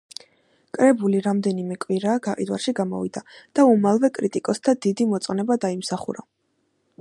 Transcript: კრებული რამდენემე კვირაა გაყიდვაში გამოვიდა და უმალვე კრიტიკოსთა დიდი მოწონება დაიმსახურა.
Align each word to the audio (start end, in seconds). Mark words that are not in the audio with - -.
კრებული 0.77 1.19
რამდენემე 1.27 1.77
კვირაა 1.85 2.21
გაყიდვაში 2.27 2.73
გამოვიდა 2.79 3.23
და 3.59 3.67
უმალვე 3.75 4.11
კრიტიკოსთა 4.19 4.75
დიდი 4.87 5.09
მოწონება 5.13 5.59
დაიმსახურა. 5.69 6.27